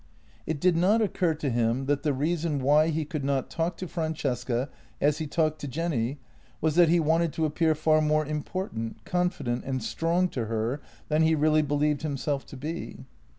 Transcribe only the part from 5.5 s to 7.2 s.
to Jenny was that he